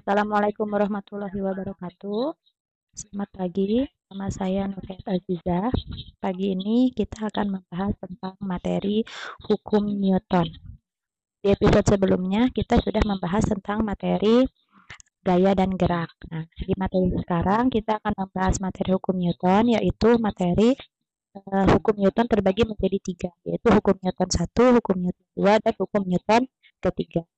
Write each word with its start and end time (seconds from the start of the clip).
Assalamualaikum 0.00 0.64
warahmatullahi 0.64 1.36
wabarakatuh. 1.44 2.32
Selamat 2.96 3.28
pagi, 3.36 3.84
nama 4.08 4.32
saya 4.32 4.64
Nurhayat 4.64 5.04
Aziza. 5.04 5.68
Pagi 6.16 6.56
ini 6.56 6.88
kita 6.96 7.28
akan 7.28 7.60
membahas 7.60 7.92
tentang 8.00 8.32
materi 8.40 9.04
hukum 9.44 9.84
Newton. 9.84 10.48
Di 11.44 11.52
episode 11.52 11.84
sebelumnya 11.84 12.48
kita 12.48 12.80
sudah 12.80 13.04
membahas 13.04 13.44
tentang 13.44 13.84
materi 13.84 14.48
gaya 15.20 15.52
dan 15.52 15.76
gerak. 15.76 16.16
Nah, 16.32 16.48
di 16.48 16.72
materi 16.80 17.12
sekarang 17.20 17.68
kita 17.68 18.00
akan 18.00 18.24
membahas 18.24 18.56
materi 18.56 18.96
hukum 18.96 19.20
Newton, 19.20 19.76
yaitu 19.76 20.16
materi 20.16 20.80
uh, 21.36 21.76
hukum 21.76 22.00
Newton 22.00 22.24
terbagi 22.24 22.64
menjadi 22.64 22.98
tiga, 23.04 23.30
yaitu 23.44 23.68
hukum 23.68 24.00
Newton 24.00 24.32
satu, 24.32 24.80
hukum 24.80 24.96
Newton 24.96 25.28
dua, 25.36 25.60
dan 25.60 25.76
hukum 25.76 26.08
Newton 26.08 26.48
ketiga. 26.80 27.28